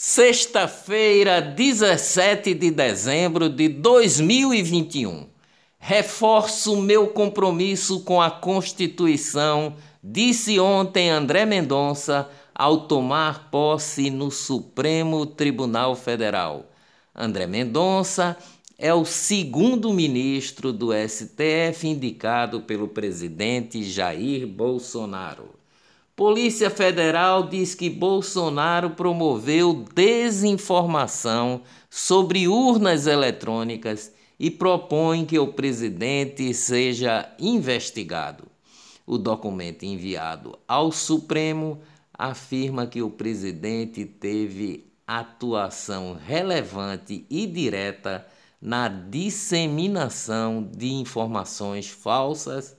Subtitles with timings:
[0.00, 5.26] Sexta-feira, 17 de dezembro de 2021.
[5.76, 15.26] Reforço meu compromisso com a Constituição, disse ontem André Mendonça ao tomar posse no Supremo
[15.26, 16.70] Tribunal Federal.
[17.12, 18.36] André Mendonça
[18.78, 25.57] é o segundo ministro do STF indicado pelo presidente Jair Bolsonaro.
[26.18, 36.52] Polícia Federal diz que Bolsonaro promoveu desinformação sobre urnas eletrônicas e propõe que o presidente
[36.52, 38.48] seja investigado.
[39.06, 41.78] O documento enviado ao Supremo
[42.12, 48.26] afirma que o presidente teve atuação relevante e direta
[48.60, 52.76] na disseminação de informações falsas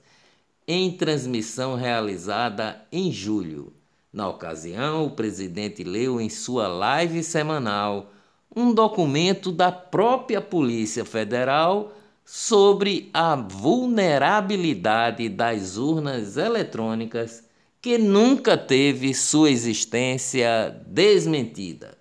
[0.72, 3.74] em transmissão realizada em julho.
[4.14, 8.12] Na ocasião, o presidente leu em sua live semanal
[8.56, 11.92] um documento da própria Polícia Federal
[12.24, 17.44] sobre a vulnerabilidade das urnas eletrônicas
[17.82, 21.98] que nunca teve sua existência desmentida.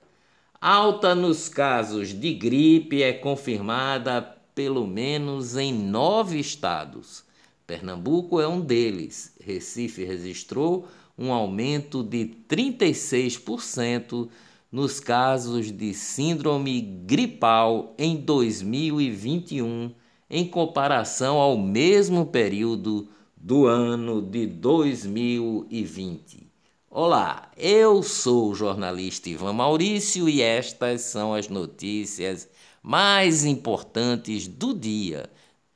[0.61, 4.21] Alta nos casos de gripe é confirmada
[4.55, 7.27] pelo menos em nove estados.
[7.69, 9.37] Pernambuco é um deles.
[9.45, 10.89] Recife registrou
[11.19, 14.27] um aumento de 36%
[14.73, 19.93] nos casos de síndrome gripal em 2021,
[20.31, 26.51] em comparação ao mesmo período do ano de 2020.
[26.91, 32.49] Olá, eu sou o jornalista Ivan Maurício e estas são as notícias
[32.83, 35.29] mais importantes do dia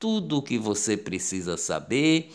[0.03, 2.33] tudo o que você precisa saber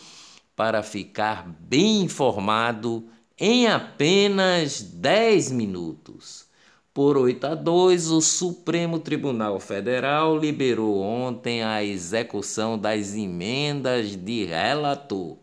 [0.55, 6.45] para ficar bem informado em apenas 10 minutos.
[6.93, 14.45] Por 8 a 2, o Supremo Tribunal Federal liberou ontem a execução das emendas de
[14.45, 15.35] relator.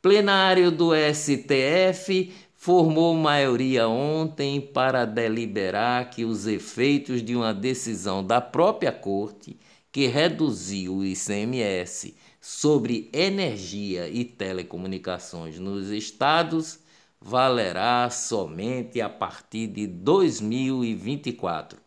[0.00, 8.40] Plenário do STF formou maioria ontem para deliberar que os efeitos de uma decisão da
[8.40, 9.58] própria Corte
[9.98, 16.78] que reduziu o ICMS sobre energia e telecomunicações nos estados
[17.20, 21.80] valerá somente a partir de 2024.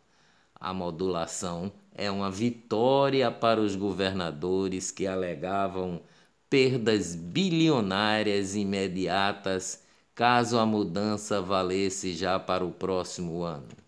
[0.54, 6.02] A modulação é uma vitória para os governadores que alegavam
[6.50, 9.84] perdas bilionárias imediatas
[10.14, 13.81] caso a mudança valesse já para o próximo ano.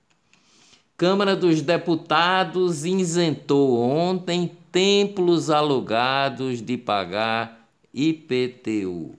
[0.97, 9.17] Câmara dos Deputados isentou ontem templos alugados de pagar IPTU.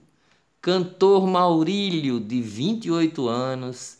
[0.62, 3.98] Cantor Maurílio, de 28 anos,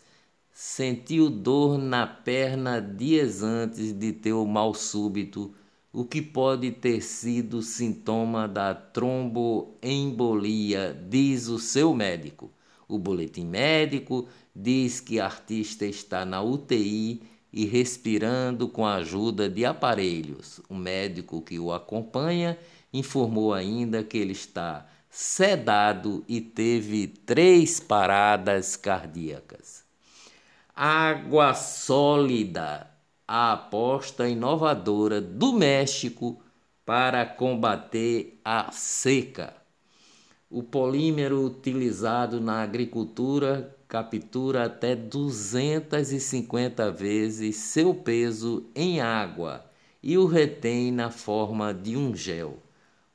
[0.51, 5.53] sentiu dor na perna dias antes de ter o mal súbito,
[5.93, 12.51] o que pode ter sido sintoma da tromboembolia, diz o seu médico.
[12.89, 19.49] O boletim médico diz que a artista está na UTI e respirando com a ajuda
[19.49, 20.61] de aparelhos.
[20.69, 22.59] O médico que o acompanha
[22.93, 29.83] informou ainda que ele está sedado e teve três paradas cardíacas.
[30.75, 32.91] Água sólida,
[33.27, 36.39] a aposta inovadora do México
[36.85, 39.57] para combater a seca.
[40.51, 49.65] O polímero utilizado na agricultura captura até 250 vezes seu peso em água
[50.03, 52.59] e o retém na forma de um gel.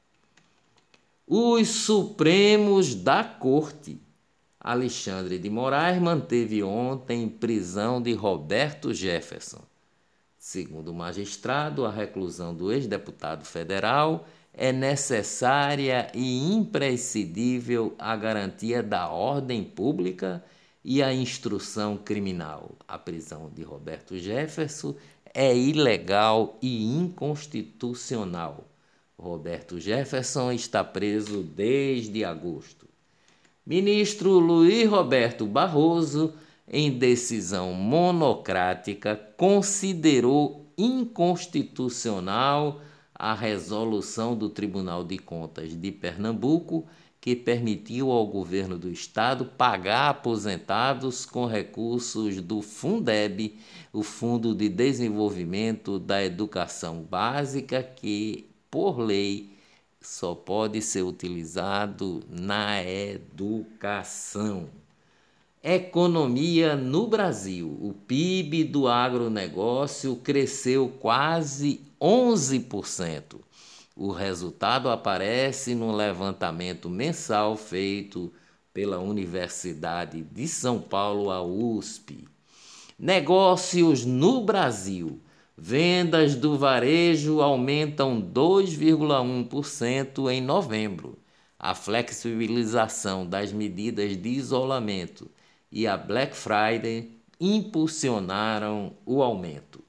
[1.27, 3.99] Os Supremos da Corte.
[4.61, 9.63] Alexandre de Moraes manteve ontem prisão de Roberto Jefferson.
[10.37, 19.09] Segundo o magistrado, a reclusão do ex-deputado federal é necessária e imprescindível à garantia da
[19.09, 20.45] ordem pública
[20.85, 22.73] e à instrução criminal.
[22.87, 24.95] A prisão de Roberto Jefferson
[25.33, 28.74] é ilegal e inconstitucional
[29.19, 32.87] Roberto Jefferson está preso desde agosto.
[33.67, 36.35] Ministro Luiz Roberto Barroso,
[36.69, 42.83] em decisão monocrática, considerou inconstitucional
[43.15, 46.85] a resolução do Tribunal de Contas de Pernambuco
[47.25, 53.59] que permitiu ao governo do estado pagar aposentados com recursos do Fundeb,
[53.95, 59.51] o Fundo de Desenvolvimento da Educação Básica, que, por lei,
[60.01, 64.69] só pode ser utilizado na educação.
[65.63, 67.69] Economia no Brasil.
[67.81, 73.37] O PIB do agronegócio cresceu quase 11%.
[73.95, 78.33] O resultado aparece no levantamento mensal feito
[78.73, 82.25] pela Universidade de São Paulo, a USP.
[82.99, 85.21] Negócios no Brasil.
[85.57, 91.17] Vendas do varejo aumentam 2,1% em novembro.
[91.57, 95.31] A flexibilização das medidas de isolamento
[95.71, 99.81] e a Black Friday impulsionaram o aumento.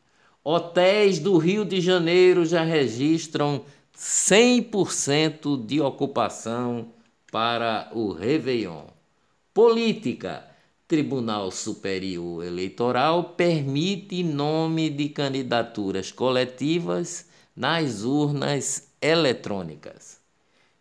[0.43, 3.65] Hotéis do Rio de Janeiro já registram
[3.97, 6.89] 100% de ocupação
[7.31, 8.85] para o Réveillon.
[9.53, 10.45] Política.
[10.87, 20.19] Tribunal Superior Eleitoral permite nome de candidaturas coletivas nas urnas eletrônicas.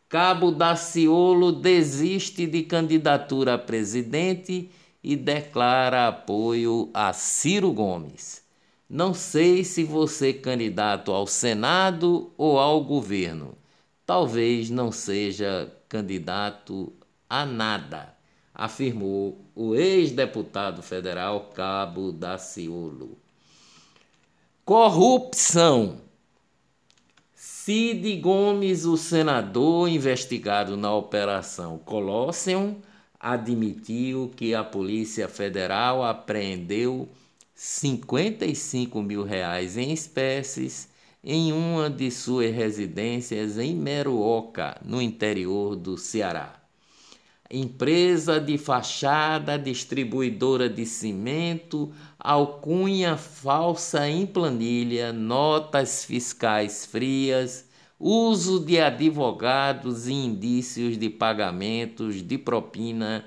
[0.06, 4.70] Cabo Daciolo desiste de candidatura a presidente
[5.02, 8.42] e declara apoio a Ciro Gomes.
[8.86, 13.56] Não sei se você candidato ao Senado ou ao governo.
[14.04, 16.92] Talvez não seja candidato
[17.26, 18.14] a nada
[18.54, 23.18] afirmou o ex-deputado federal Cabo Daciolo.
[24.64, 26.00] Corrupção.
[27.34, 32.76] Cid Gomes, o senador investigado na Operação Colosseum,
[33.18, 37.08] admitiu que a Polícia Federal apreendeu
[37.54, 40.88] 55 mil reais em espécies
[41.22, 46.63] em uma de suas residências em Meruoca, no interior do Ceará
[47.50, 57.69] empresa de fachada, distribuidora de cimento, alcunha falsa em planilha, notas fiscais frias,
[57.99, 63.25] uso de advogados e indícios de pagamentos de propina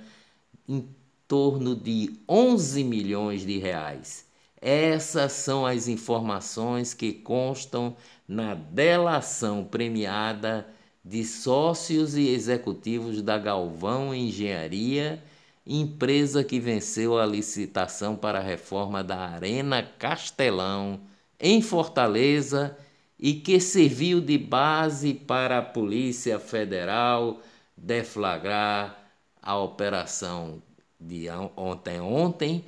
[0.68, 0.88] em
[1.28, 4.26] torno de 11 milhões de reais.
[4.60, 7.96] Essas são as informações que constam
[8.28, 10.68] na delação premiada
[11.08, 15.24] de sócios e executivos da Galvão Engenharia,
[15.66, 21.00] empresa que venceu a licitação para a reforma da Arena Castelão,
[21.40, 22.78] em Fortaleza,
[23.18, 27.42] e que serviu de base para a Polícia Federal
[27.76, 29.10] deflagrar
[29.42, 30.62] a operação
[31.00, 32.66] de ontem ontem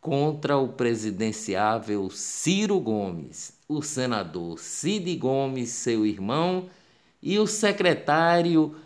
[0.00, 6.68] contra o presidenciável Ciro Gomes, o senador Cid Gomes, seu irmão,
[7.24, 8.76] e o secretário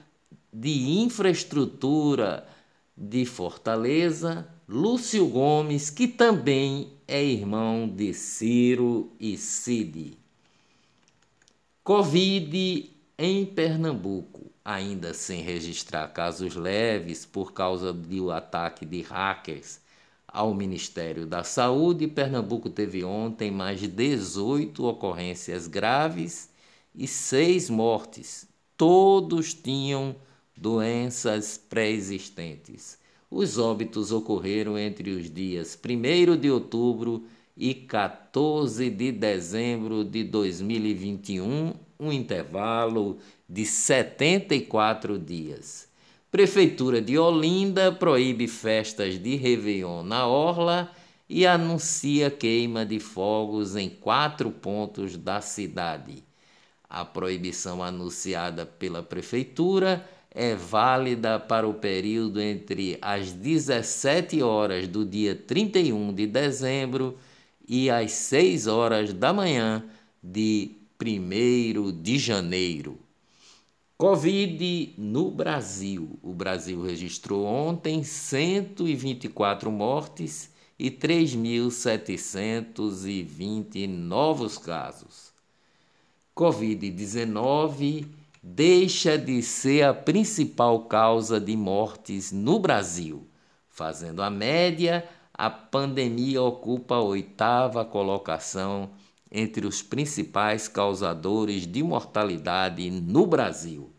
[0.52, 2.46] de Infraestrutura
[2.96, 10.16] de Fortaleza, Lúcio Gomes, que também é irmão de Ciro e Cid.
[11.82, 19.80] Covid em Pernambuco, ainda sem registrar casos leves por causa do ataque de hackers
[20.28, 26.47] ao Ministério da Saúde, Pernambuco teve ontem mais de 18 ocorrências graves
[26.98, 28.48] e seis mortes.
[28.76, 30.16] Todos tinham
[30.56, 32.98] doenças pré-existentes.
[33.30, 37.24] Os óbitos ocorreram entre os dias 1 de outubro
[37.56, 45.86] e 14 de dezembro de 2021, um intervalo de 74 dias.
[46.30, 50.90] Prefeitura de Olinda proíbe festas de Réveillon na Orla
[51.28, 56.27] e anuncia queima de fogos em quatro pontos da cidade.
[56.88, 65.04] A proibição anunciada pela Prefeitura é válida para o período entre as 17 horas do
[65.04, 67.18] dia 31 de dezembro
[67.68, 69.84] e as 6 horas da manhã
[70.22, 72.98] de 1 de janeiro.
[73.98, 76.18] Covid no Brasil.
[76.22, 85.36] O Brasil registrou ontem 124 mortes e 3.720 novos casos.
[86.38, 88.06] Covid-19
[88.40, 93.26] deixa de ser a principal causa de mortes no Brasil.
[93.68, 95.04] Fazendo a média,
[95.34, 98.90] a pandemia ocupa a oitava colocação
[99.32, 103.92] entre os principais causadores de mortalidade no Brasil.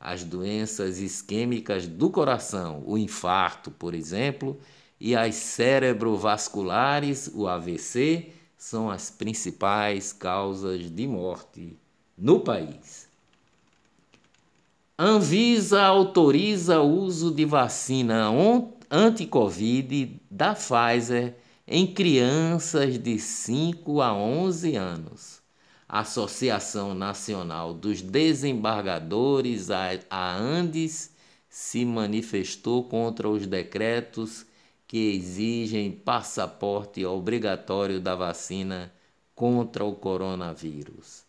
[0.00, 4.58] As doenças isquêmicas do coração, o infarto, por exemplo,
[4.98, 11.81] e as cerebrovasculares, o AVC, são as principais causas de morte
[12.22, 13.08] no país.
[14.96, 18.30] Anvisa autoriza o uso de vacina
[18.88, 21.34] anti-Covid da Pfizer
[21.66, 25.42] em crianças de 5 a 11 anos.
[25.88, 29.68] A Associação Nacional dos Desembargadores,
[30.08, 31.10] a Andes,
[31.48, 34.46] se manifestou contra os decretos
[34.86, 38.92] que exigem passaporte obrigatório da vacina
[39.34, 41.21] contra o coronavírus.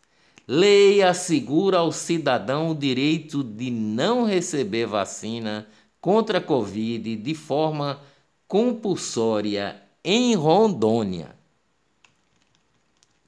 [0.48, 5.68] Lei assegura ao cidadão o direito de não receber vacina
[6.02, 8.02] contra a Covid de forma
[8.48, 11.34] compulsória em Rondônia.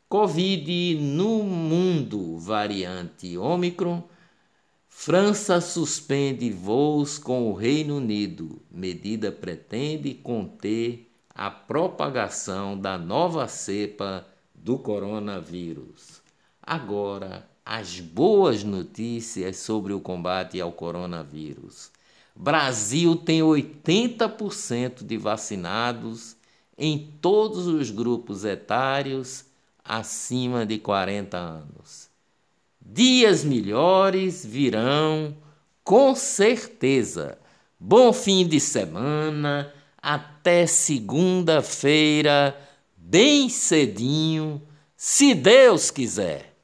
[0.10, 4.04] Covid no mundo, variante Ômicron
[4.98, 8.62] França suspende voos com o Reino Unido.
[8.72, 16.25] Medida pretende conter a propagação da nova cepa do coronavírus.
[16.66, 21.92] Agora, as boas notícias sobre o combate ao coronavírus.
[22.36, 26.36] Brasil tem 80% de vacinados
[26.76, 29.46] em todos os grupos etários
[29.84, 32.10] acima de 40 anos.
[32.82, 35.38] Dias melhores virão,
[35.84, 37.38] com certeza.
[37.80, 42.60] Bom fim de semana, até segunda-feira,
[42.98, 44.62] bem cedinho,
[44.98, 46.55] se Deus quiser.